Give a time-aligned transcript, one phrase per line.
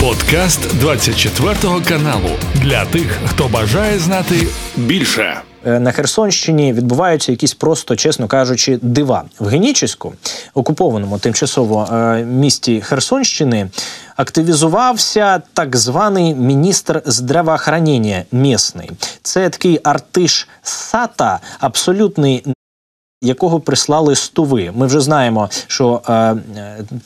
[0.00, 1.54] Подкаст 24
[1.88, 5.40] каналу для тих, хто бажає знати більше.
[5.66, 10.14] Е, на Херсонщині відбуваються якісь просто, чесно кажучи, дива в Генічеську,
[10.54, 13.70] окупованому тимчасово е, місті Херсонщини.
[14.16, 18.90] Активізувався так званий міністр здравоохранення місний.
[19.22, 22.44] Це такий артиш сата, абсолютний
[23.22, 24.72] якого прислали з Туви.
[24.74, 26.36] Ми вже знаємо, що е,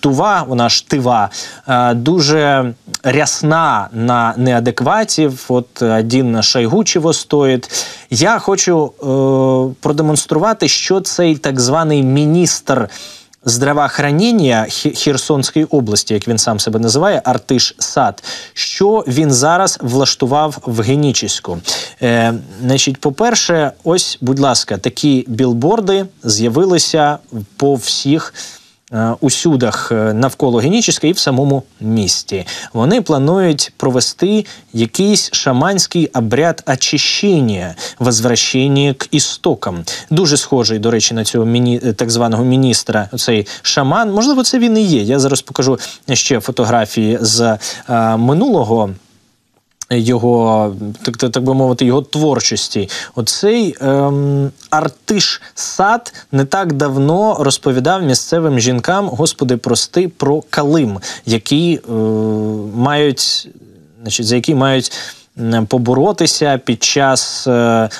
[0.00, 1.30] Тува, вона ж Тива,
[1.68, 5.44] е, дуже рясна на неадекватів.
[5.48, 7.86] От один Шайгучево стоїть.
[8.10, 12.88] Я хочу е, продемонструвати, що цей так званий міністр
[13.44, 20.80] здравоохранення Херсонської області, як він сам себе називає, Артиш Сад, що він зараз влаштував в
[20.80, 21.58] Генічеську.
[22.02, 27.18] Е, Значить, по-перше, ось, будь ласка, такі білборди з'явилися
[27.56, 28.34] по всіх.
[28.94, 32.46] Е, усюдах е, навколо Генічеська і в самому місті.
[32.72, 39.84] Вони планують провести якийсь шаманський обряд очищення, возвращення к істокам.
[40.10, 43.08] Дуже схожий, до речі, на цього міні так званого міністра.
[43.18, 44.12] Цей шаман.
[44.12, 45.02] Можливо, це він і є.
[45.02, 45.78] Я зараз покажу
[46.12, 47.40] ще фотографії з
[47.88, 48.90] е, минулого
[49.90, 52.88] його, так так би мовити, його творчості.
[53.14, 61.80] Оцей ем, артиш сад не так давно розповідав місцевим жінкам, господи, прости, про Калим, які
[61.88, 61.92] е,
[62.74, 63.48] мають,
[64.02, 64.92] значить, за які мають
[65.67, 67.47] поборотися під час.
[67.47, 67.51] Е,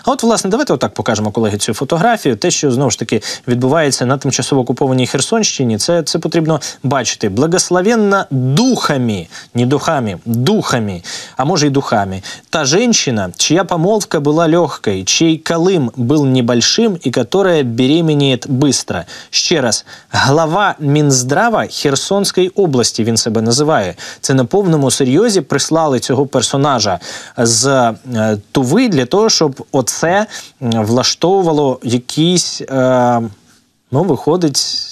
[0.03, 2.35] а от, власне, давайте отак покажемо колеги цю фотографію.
[2.35, 7.29] Те, що знову ж таки відбувається на тимчасово окупованій Херсонщині, це це потрібно бачити.
[7.29, 11.01] Благословенна духами, не духами, духами,
[11.37, 12.21] а може й духами.
[12.49, 19.05] Та женщина, чья помолвка была легкой, чей Колым был небольшим и которая беременеет быстро.
[19.29, 23.95] Ще раз, глава Мінздрава Херсонської області він себе називає.
[24.21, 26.99] Це на повному серйозі прислали цього персонажа
[27.36, 30.26] з е, туви для того, щоб оце
[30.60, 33.22] влаштовувало якісь, е,
[33.90, 34.90] ну, виходить.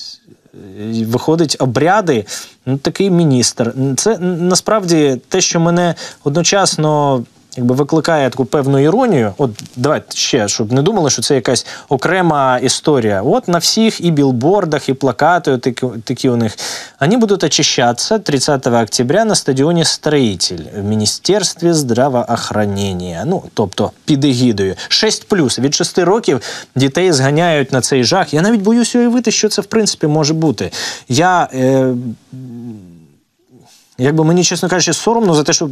[1.07, 2.25] Виходить обряди,
[2.67, 3.75] ну такий міністр.
[3.97, 7.23] Це насправді те, що мене одночасно
[7.57, 9.35] якби викликає таку певну іронію.
[9.39, 13.23] От давайте ще, щоб не думали, що це якась окрема історія.
[13.23, 16.57] От на всіх і білбордах, і плакати, такі, такі у них.
[17.01, 23.25] Вони будуть очищатися 30 октября на стадіоні Строїтель в Міністерстві здравоохранення.
[23.27, 24.75] Ну, тобто під егідою.
[24.89, 26.41] 6 плюс від 6 років
[26.77, 28.35] дітей зганяють на цей жах.
[28.35, 30.71] Я навіть боюсь уявити, що це в принципі може бути.
[31.09, 31.49] Я...
[31.55, 31.95] Е,
[34.03, 35.69] Якби мені, чесно кажучи, соромно за те, що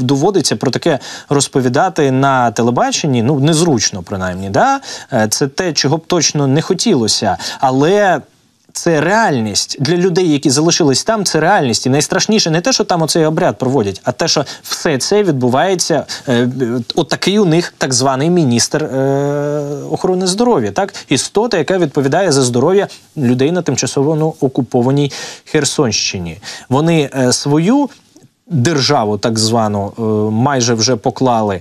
[0.00, 4.50] доводиться про таке розповідати на телебаченні, ну незручно, принаймні.
[4.50, 4.80] Да?
[5.12, 7.36] Е, це те, чого б точно не хотілося.
[7.60, 8.20] Але
[8.76, 11.24] це реальність для людей, які залишились там.
[11.24, 11.86] Це реальність.
[11.86, 16.06] І найстрашніше не те, що там оцей обряд проводять, а те, що все це відбувається.
[16.28, 16.48] Е,
[16.94, 18.98] от такий у них так званий міністр е,
[19.90, 25.12] охорони здоров'я, так істота, яка відповідає за здоров'я людей на тимчасово ну, окупованій
[25.44, 26.38] Херсонщині.
[26.68, 27.88] Вони е, свою
[28.46, 31.60] державу, так звану, е, майже вже поклали.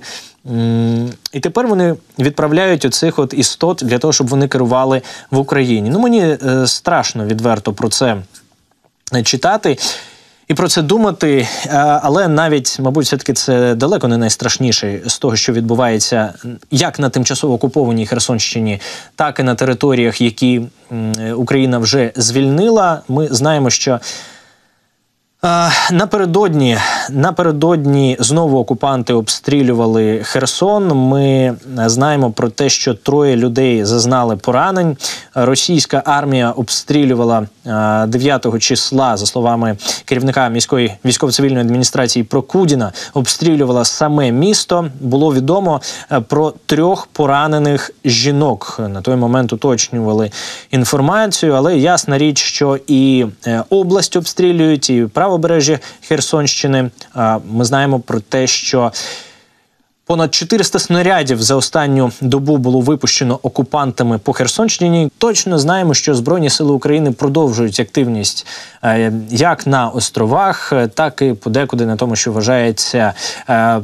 [1.33, 5.01] І тепер вони відправляють оцих от істот для того, щоб вони керували
[5.31, 5.89] в Україні.
[5.89, 8.17] Ну мені е, страшно відверто про це
[9.23, 9.77] читати.
[10.47, 11.69] І про це думати, е,
[12.03, 16.33] але навіть, мабуть, все таки це далеко не найстрашніше з того, що відбувається
[16.71, 18.81] як на тимчасово окупованій Херсонщині,
[19.15, 20.61] так і на територіях, які
[21.35, 23.01] Україна вже звільнила.
[23.07, 23.99] Ми знаємо, що
[25.91, 26.77] Напередодні
[27.09, 30.87] напередодні знову окупанти обстрілювали Херсон.
[30.87, 34.97] Ми знаємо про те, що троє людей зазнали поранень.
[35.35, 44.87] Російська армія обстрілювала 9 числа, за словами керівника міської військово-цивільної адміністрації Прокудіна, обстрілювала саме місто.
[44.99, 45.81] Було відомо
[46.27, 48.79] про трьох поранених жінок.
[48.89, 50.31] На той момент уточнювали
[50.71, 56.89] інформацію, але ясна річ, що і е, область обстрілюють, і право правобережжя Херсонщини.
[57.51, 58.91] Ми знаємо про те, що
[60.05, 65.11] Понад 400 снарядів за останню добу було випущено окупантами по Херсонщині.
[65.17, 68.47] Точно знаємо, що Збройні сили України продовжують активність
[68.83, 73.13] е, як на островах, так і подекуди на тому, що вважається
[73.49, 73.81] е,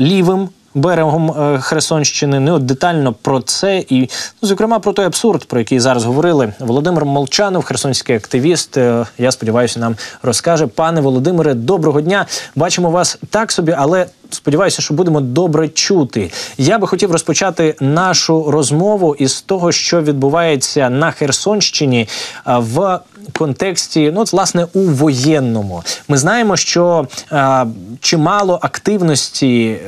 [0.00, 2.40] лівим берегом е, Херсонщини.
[2.40, 4.00] Ну, от детально про це і,
[4.42, 6.52] ну, зокрема, про той абсурд, про який зараз говорили.
[6.58, 8.76] Володимир Молчанов, херсонський активіст.
[8.76, 10.66] Е, я сподіваюся, нам розкаже.
[10.66, 12.26] Пане Володимире, доброго дня.
[12.56, 16.30] Бачимо вас так собі, але сподіваюся, що будемо добре чути.
[16.58, 22.08] Я би хотів розпочати нашу розмову із того, що відбувається на Херсонщині
[22.46, 23.00] в
[23.32, 25.82] контексті, ну власне у воєнному.
[26.08, 27.66] Ми знаємо, що а,
[28.00, 29.78] чимало активності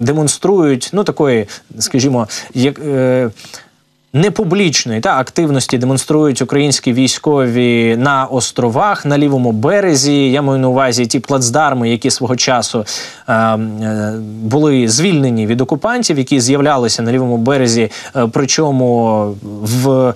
[0.00, 1.46] демонструють ну такої,
[1.78, 2.78] скажімо, як.
[2.78, 3.30] Е,
[4.12, 10.30] непублічної та активності демонструють українські військові на островах на лівому березі.
[10.30, 12.84] Я маю на увазі ті плацдарми, які свого часу
[13.28, 19.24] е, е, були звільнені від окупантів, які з'являлися на лівому березі, е, причому
[19.62, 20.14] в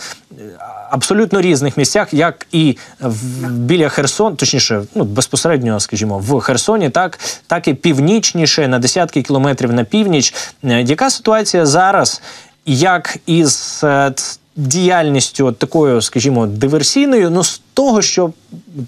[0.92, 7.18] абсолютно різних місцях, як і в, біля Херсон, точніше, ну безпосередньо, скажімо, в Херсоні, так
[7.46, 10.34] так і північніше на десятки кілометрів на північ.
[10.64, 12.22] Е, яка ситуація зараз?
[12.66, 14.12] Як із е,
[14.56, 18.32] діяльністю такою, скажімо, диверсійною, ну з того, що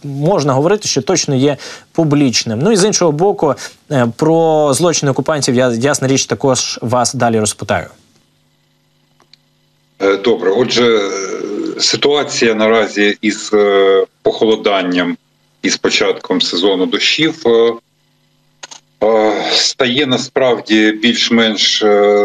[0.04, 1.56] можна говорити, що точно є
[1.92, 2.58] публічним.
[2.58, 3.54] Ну і з іншого боку,
[3.90, 7.86] е, про злочини окупантів я ясна річ також вас далі розпитаю.
[10.24, 11.00] Добре, отже,
[11.78, 15.16] ситуація наразі із е, похолоданням
[15.62, 17.72] і з початком сезону дощів е,
[19.02, 21.84] е, стає насправді більш-менш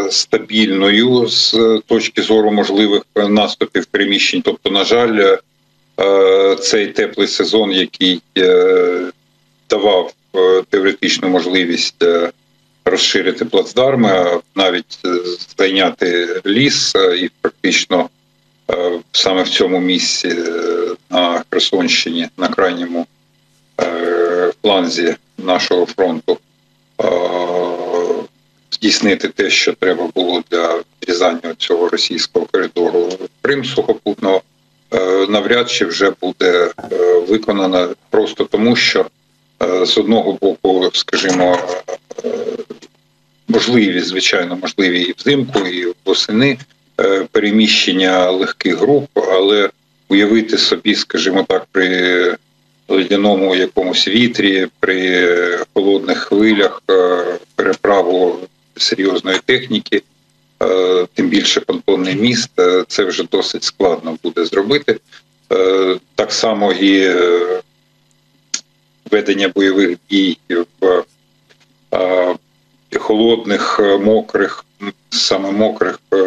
[0.10, 1.56] стабільною з
[1.86, 4.42] точки зору можливих наступів приміщень.
[4.42, 5.38] Тобто, на жаль,
[6.62, 8.22] цей теплий сезон, який
[9.70, 10.14] давав
[10.70, 12.06] теоретичну можливість
[12.86, 15.00] розширити плацдарми, навіть
[15.58, 18.10] зайняти ліс і практично
[19.12, 23.08] саме в цьому місці е, на Херсонщині, на крайньому
[23.82, 26.38] е, фланзі нашого фронту,
[28.72, 33.10] здійснити те, що треба було для відрізання цього російського коридору
[33.42, 34.42] Крим сухопутного,
[35.30, 36.72] навряд чи вже буде
[37.28, 39.06] виконано просто тому, що
[39.84, 41.58] з одного боку, скажімо,
[43.48, 46.58] можливі, звичайно, можливі і взимку, і восени.
[47.00, 49.70] Е, переміщення легких груп, але
[50.10, 52.36] уявити собі, скажімо так, при
[52.88, 55.28] ледяному якомусь вітрі, при
[55.74, 57.24] холодних хвилях е,
[57.56, 58.40] переправу
[58.78, 60.02] серйозної техніки,
[60.64, 62.52] е, тим більше понтонний міст,
[62.88, 65.00] це вже досить складно буде зробити.
[66.16, 67.16] Так само і
[69.12, 70.38] ведення бойових дій
[70.82, 71.04] в
[72.98, 74.66] холодних, мокрих
[75.10, 76.18] саме мокрих е,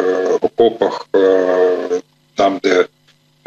[0.41, 2.01] окопах, е,
[2.35, 2.85] там, де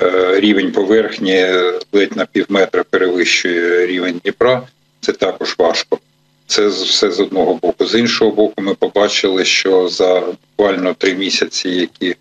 [0.00, 1.46] е, рівень поверхні
[1.92, 4.62] ледь на пів метра перевищує рівень Дніпра,
[5.00, 5.98] це також важко.
[6.46, 7.86] Це все з одного боку.
[7.86, 10.22] З іншого боку, ми побачили, що за
[10.56, 12.16] буквально три місяці, які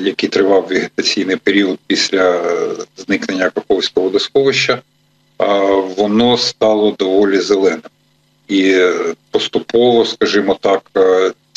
[0.00, 2.42] який тривав вегетаційний період після
[2.96, 4.82] зникнення Каховського водосховища,
[5.96, 7.80] воно стало доволі зеленим.
[8.48, 8.76] І
[9.30, 10.82] поступово, скажімо так,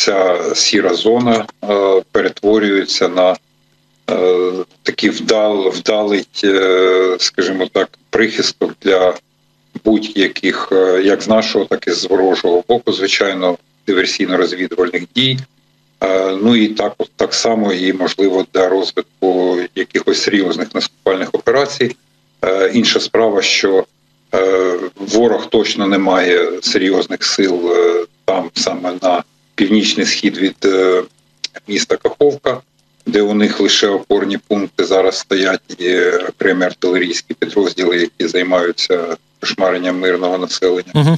[0.01, 3.35] ця сіра зона е, перетворюється на
[4.11, 4.51] е,
[4.83, 9.13] такий вдал, вдалий, е, скажімо так, прихисток для
[9.85, 10.69] будь-яких,
[11.03, 15.37] як з нашого, так і з ворожого боку, звичайно, диверсійно-розвідувальних дій.
[16.41, 21.95] Ну і так так само і можливо для розвитку якихось серйозних наступальних операцій.
[22.73, 23.85] Інша справа, що
[24.95, 27.72] ворог точно не має серйозних сил
[28.25, 29.24] там саме на
[29.56, 31.04] північний схід від е,
[31.68, 32.62] міста Каховка,
[33.06, 40.00] де у них лише опорні пункти зараз стоять і окремі артилерійські підрозділи, які займаються кошмаренням
[40.00, 41.18] мирного населення, uh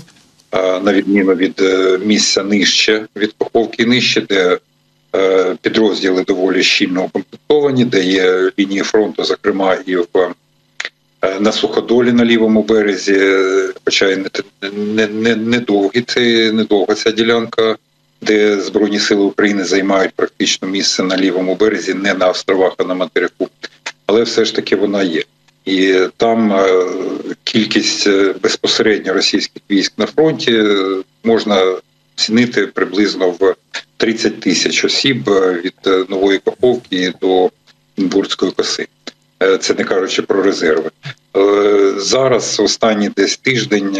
[0.83, 4.59] на відміну від е, місця нижче від Каховки нижче, де
[5.15, 10.05] е, підрозділи доволі щільно укомплектовані, де є лінії фронту, зокрема і в.
[11.39, 13.33] На суходолі на лівому березі,
[13.85, 14.29] хоча й не
[14.71, 15.59] не, не, не
[16.51, 17.77] недовга ця ділянка
[18.23, 22.93] де Збройні Сили України займають практично місце на лівому березі, не на островах, а на
[22.93, 23.49] материку,
[24.05, 25.23] але все ж таки вона є.
[25.65, 26.85] І там е,
[27.43, 31.75] кількість е, безпосередньо російських військ на фронті е, можна
[32.15, 33.55] цінити приблизно в
[33.97, 35.29] 30 тисяч осіб
[35.63, 37.49] від нової Каховки до
[37.97, 38.87] Бурської коси.
[39.61, 40.91] Це не кажучи про резерви.
[41.97, 43.97] Зараз останній десь тиждень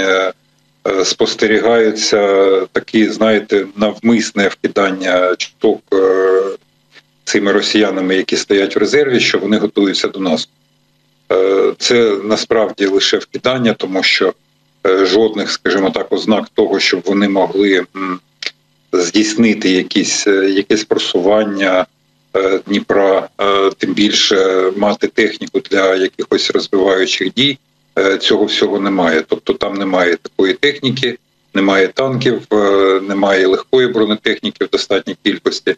[0.87, 6.41] Е, спостерігаються такі, знаєте, навмисне вкидання чуток е,
[7.23, 10.49] цими росіянами, які стоять в резерві, що вони готуються до нас.
[11.31, 14.33] Е, це насправді лише вкидання, тому що
[14.85, 17.85] жодних, скажімо так, ознак того, щоб вони могли
[18.93, 21.85] здійснити якісь якесь просування
[22.67, 23.29] Дніпра,
[23.77, 27.57] тим більше мати техніку для якихось розвиваючих дій.
[28.19, 29.23] Цього всього немає.
[29.27, 31.17] Тобто там немає такої техніки,
[31.53, 32.41] немає танків,
[33.01, 35.75] немає легкої бронетехніки в достатній кількості.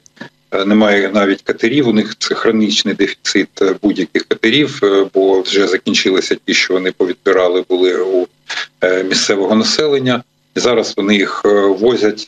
[0.56, 1.88] Е, немає навіть катерів.
[1.88, 6.92] У них це хронічний дефіцит е, будь-яких катерів, е, бо вже закінчилися ті, що вони
[6.92, 8.28] повідбирали були у
[9.10, 10.24] місцевого населення,
[10.56, 11.42] і зараз вони їх
[11.80, 12.28] возять.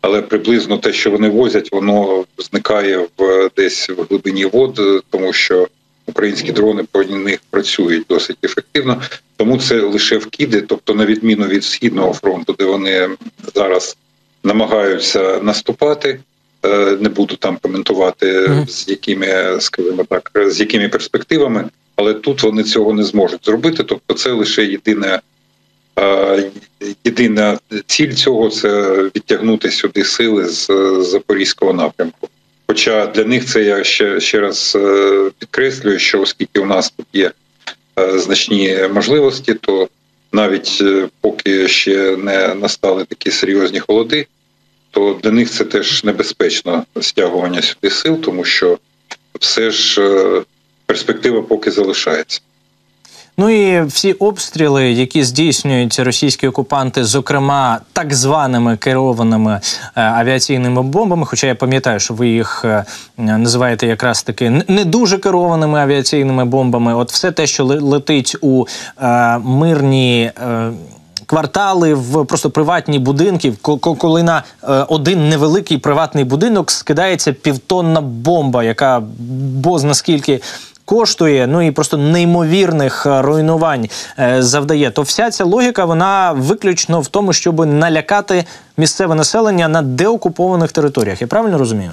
[0.00, 5.68] Але приблизно те, що вони возять, воно зникає в десь в глибині вод, тому що
[6.06, 9.02] українські дрони по них працюють досить ефективно.
[9.36, 13.08] Тому це лише вкиди, тобто, на відміну від східного фронту, де вони
[13.54, 13.96] зараз
[14.44, 16.20] намагаються наступати.
[16.64, 21.64] Е, не буду там коментувати з якими, скажімо так, з якими перспективами,
[21.96, 23.84] але тут вони цього не зможуть зробити.
[23.84, 25.20] Тобто, це лише єдине.
[26.88, 30.66] Е, єдина ціль цього це відтягнути сюди сили з
[31.00, 32.28] запорізького напрямку.
[32.66, 37.06] Хоча для них це я ще ще раз е, підкреслюю, що оскільки у нас тут
[37.12, 37.30] є
[38.14, 39.88] значні можливості, то
[40.32, 40.82] навіть
[41.20, 44.26] поки ще не настали такі серйозні холоди,
[44.90, 48.78] то для них це теж небезпечно стягування сюди сил, тому що
[49.40, 50.42] все ж е,
[50.86, 52.40] перспектива поки залишається.
[53.40, 59.60] Ну і всі обстріли, які здійснюють російські окупанти, зокрема так званими керованими
[59.96, 61.26] е, авіаційними бомбами.
[61.26, 62.84] Хоча я пам'ятаю, що ви їх е,
[63.16, 66.94] називаєте якраз таки не дуже керованими авіаційними бомбами.
[66.94, 68.64] От все те, що летить у
[69.00, 70.32] е, мирні.
[70.40, 70.70] Е,
[71.26, 73.52] квартали, в просто приватні будинки,
[73.98, 79.02] коли на е, один невеликий приватний будинок скидається півтонна бомба, яка
[79.54, 80.40] боз наскільки.
[80.88, 84.90] Коштує, ну і просто неймовірних е, руйнувань е, завдає.
[84.90, 88.44] То вся ця логіка вона виключно в тому, щоб налякати
[88.76, 91.20] місцеве населення на деокупованих територіях.
[91.20, 91.92] Я правильно розумію?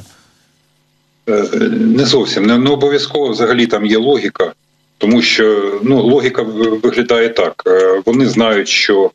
[1.72, 4.54] Не зовсім не, не обов'язково взагалі там є логіка,
[4.98, 6.42] тому що ну логіка
[6.84, 7.64] виглядає так:
[8.06, 9.12] вони знають, що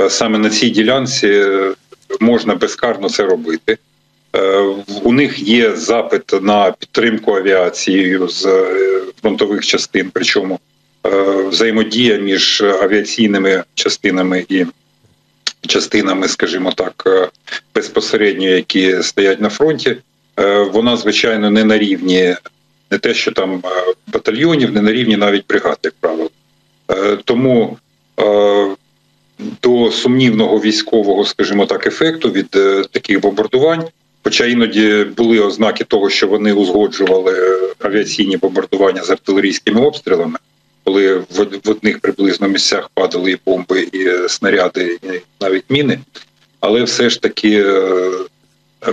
[0.00, 1.74] Е, саме на цій ділянці е,
[2.20, 3.78] можна безкарно це робити.
[4.36, 4.58] Е,
[5.02, 8.64] у них є запит на підтримку авіацією з
[9.22, 10.58] фронтових частин, причому
[11.48, 14.66] взаємодія між авіаційними частинами і
[15.66, 17.08] частинами, скажімо так,
[17.74, 19.96] безпосередньо, які стоять на фронті.
[20.72, 22.36] Вона звичайно не на рівні,
[22.90, 23.62] не те, що там
[24.06, 26.30] батальйонів, не на рівні навіть бригад, як правило.
[27.24, 27.78] Тому
[29.62, 33.84] до сумнівного військового, скажімо так, ефекту від е, таких бомбардувань.
[34.32, 40.38] Хоча іноді були ознаки того, що вони узгоджували авіаційні бомбардування з артилерійськими обстрілами,
[40.84, 45.08] коли в, одних приблизно місцях падали і бомби, і снаряди, і
[45.40, 45.98] навіть міни.
[46.60, 48.10] Але все ж таки е,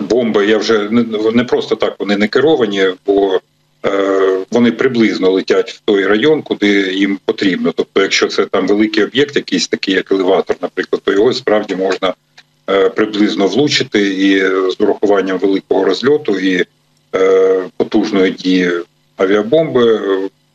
[0.01, 0.89] бомби я вже
[1.34, 3.39] не, просто так вони не керовані, бо
[3.86, 7.72] Е, вони приблизно летять в той район, куди їм потрібно.
[7.75, 12.08] Тобто, якщо це там великий об'єкт, якийсь такий як елеватор, наприклад, то його справді можна
[12.10, 12.13] е,
[12.96, 14.40] приблизно влучити і
[14.72, 16.66] з урахуванням великого розльоту і
[17.16, 18.72] е, потужної дії
[19.18, 20.02] авіабомби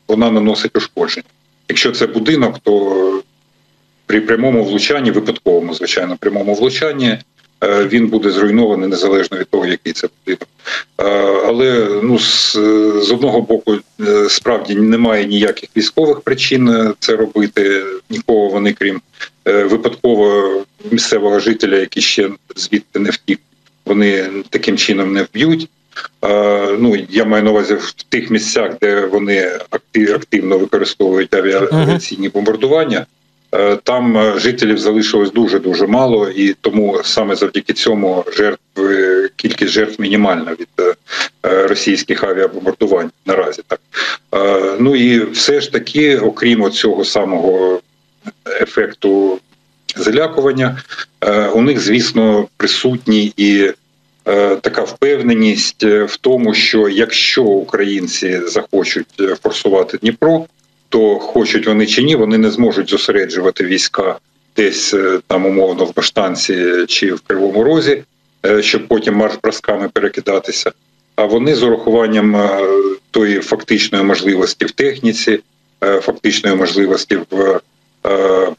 [0.08, 1.26] вона наносить ушкодження.
[1.68, 3.22] Якщо це будинок, то
[4.06, 7.18] при прямому влучанні, випадковому, звичайно, прямому влучанні
[7.64, 10.48] Е, він буде зруйнований незалежно від того, який це будинок.
[11.00, 11.04] Е,
[11.46, 12.52] але ну з,
[13.02, 17.84] з одного боку е, справді немає ніяких військових причин це робити.
[18.10, 19.00] Нікого вони, крім
[19.44, 20.43] випадково
[20.94, 23.40] місцевого жителя, який ще звідти не втік,
[23.84, 25.68] вони таким чином не вб'ють.
[26.78, 33.06] Ну я маю на увазі в тих місцях, де вони активно використовують авіаційні бомбардування.
[33.54, 38.60] Е, там е, жителів залишилось дуже дуже мало, і тому саме завдяки цьому жертв
[39.36, 40.94] кількість жертв мінімальна від е,
[41.42, 43.62] російських авіабомбардувань наразі.
[43.66, 43.80] Так
[44.80, 47.80] ну і все ж таки, окрім цього самого
[48.60, 49.38] ефекту
[49.96, 50.82] залякування,
[51.54, 53.72] у них, звісно, присутні і.
[54.60, 60.46] Така впевненість в тому, що якщо українці захочуть форсувати Дніпро,
[60.88, 64.18] то хочуть вони чи ні, вони не зможуть зосереджувати війська
[64.56, 68.02] десь е, там умовно в Баштанці чи в Кривому Розі,
[68.46, 70.72] е, щоб потім марш бросками перекидатися.
[71.16, 72.60] А вони з урахуванням е,
[73.10, 75.40] тої фактичної можливості в техніці,
[75.80, 77.60] фактичної можливості в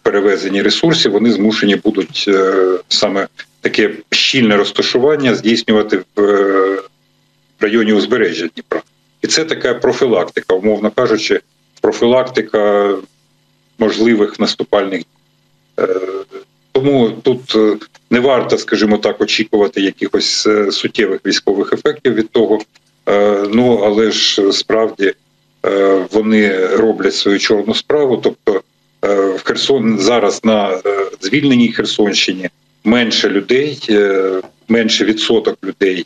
[0.02, 2.30] перевезенні ресурсів, вони змушені будуть
[2.90, 3.28] саме
[3.62, 6.82] таке щільне розташування здійснювати в
[7.60, 8.82] районі узбережжя Дніпра.
[9.22, 11.42] І це така профілактика, умовно кажучи
[11.82, 12.94] профілактика
[13.78, 15.04] можливих наступальних.
[15.80, 15.88] Е,
[16.72, 17.78] тому тут е,
[18.10, 22.60] не варто, скажімо так, очікувати якихось суттєвих військових ефектів від того.
[23.50, 25.14] Ну але ж справді
[26.12, 28.18] вони роблять свою чорну справу.
[28.18, 28.62] Тобто
[29.36, 30.82] в Херсон зараз на
[31.22, 32.50] звільненій Херсонщині
[32.84, 33.80] менше людей,
[34.68, 36.06] менше відсоток людей,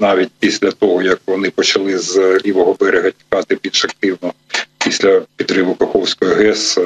[0.00, 4.32] навіть після того як вони почали з лівого берега тікати більш активно
[4.84, 6.78] після підриву Каховської ГЕС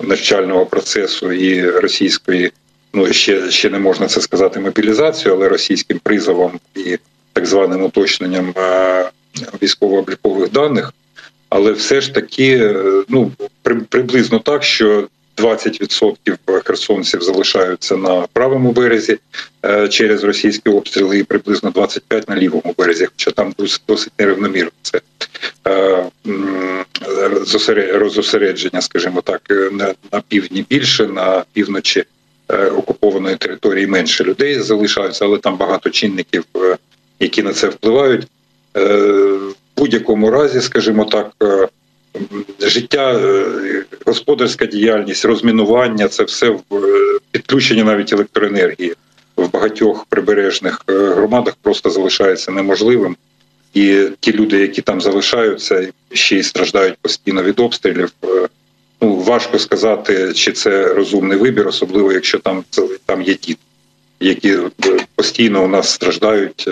[0.00, 2.52] навчального процесу і російської.
[2.94, 6.98] Ну ще ще не можна це сказати мобілізацію, але російським призовом і
[7.32, 8.54] так званим уточненням
[9.62, 10.92] військово-облікових даних.
[11.50, 12.74] Але все ж таки,
[13.08, 13.32] ну
[13.90, 15.08] приблизно так, що
[15.40, 19.18] 20% херсонців залишаються на правому березі
[19.64, 23.54] е, через російські обстріли, і приблизно 25% на лівому березі, хоча там
[23.88, 25.00] досить нерівномірно це
[25.66, 26.04] е,
[27.92, 29.42] розосередження, скажімо так,
[30.12, 32.04] на, півдні більше, на півночі
[32.48, 36.44] е, окупованої території менше людей залишаються, але там багато чинників,
[37.20, 38.26] які на це впливають.
[39.80, 41.32] Будь-якому разі, скажімо так
[42.60, 46.56] життя, е, господарська діяльність, розмінування це все е,
[47.30, 48.94] підключення навіть електроенергії
[49.36, 53.16] в багатьох прибережних е, громадах просто залишається неможливим.
[53.74, 58.12] І ті люди, які там залишаються, ще й страждають постійно від обстрілів.
[59.00, 62.64] Ну важко сказати, чи це розумний вибір, особливо якщо там
[63.06, 63.60] там є діти,
[64.20, 64.58] які
[65.14, 66.68] постійно у нас страждають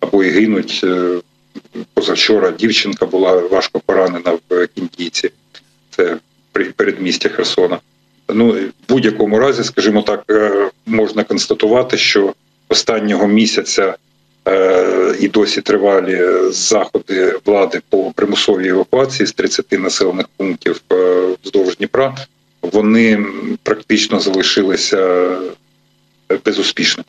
[0.00, 0.84] або і гинуть
[1.94, 5.30] позавчора дівчинка була важко поранена в Кіндійці,
[5.90, 6.16] це
[6.76, 7.78] передмістя Херсона.
[8.28, 12.34] Ну в будь-якому разі, скажімо так, е, можна констатувати, що
[12.68, 13.94] останнього місяця
[14.48, 21.76] е, і досі тривалі заходи влади по примусовій евакуації з 30 населених пунктів е, вздовж
[21.76, 22.16] Дніпра.
[22.62, 23.26] Вони
[23.62, 25.30] практично залишилися
[26.44, 27.04] безуспішними.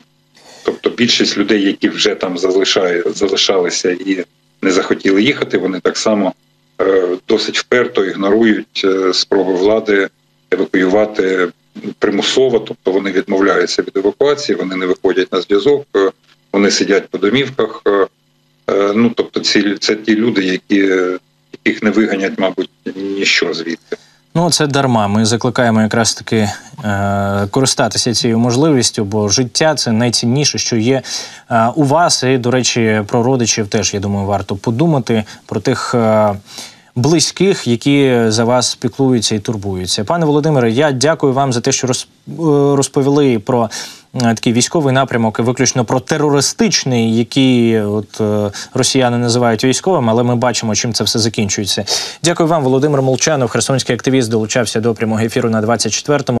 [0.64, 2.38] Тобто більшість людей, які вже там
[3.14, 4.24] залишалися і
[4.66, 5.58] не захотіли їхати.
[5.58, 6.34] Вони так само
[6.80, 10.08] е, досить вперто ігнорують е, спроби влади
[10.50, 11.48] евакуювати
[11.98, 16.10] примусово, тобто вони відмовляються від евакуації, вони не виходять на зв'язок, е,
[16.52, 17.82] вони сидять по домівках.
[18.94, 20.76] Ну тобто, ці це ті люди, які
[21.64, 23.96] яких не виганять, мабуть, ніщо звідти.
[24.36, 25.08] Ну, це дарма.
[25.08, 26.50] Ми закликаємо якраз таки
[26.84, 31.02] е, користатися цією можливістю, бо життя це найцінніше, що є
[31.50, 32.22] е, у вас.
[32.22, 35.94] І, до речі, про родичів теж я думаю, варто подумати про тих.
[35.94, 36.34] Е,
[36.96, 40.70] Близьких, які за вас піклуються і турбуються, пане Володимире.
[40.70, 41.92] Я дякую вам за те, що е,
[42.76, 43.70] розповіли про
[44.22, 50.36] Е, такий військовий напрямок, виключно про терористичний, який от е, росіяни називають військовим, але ми
[50.36, 51.84] бачимо, чим це все закінчується.
[52.22, 56.38] Дякую вам, Володимир Молчанов, херсонський активіст, долучався до прямого ефіру на 24-му.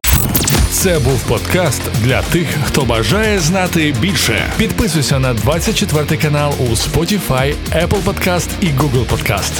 [0.70, 4.42] Це був подкаст для тих, хто бажає знати більше.
[4.56, 9.52] Підписуйся на 24 канал у Spotify, Apple Podcast і Google Podcast.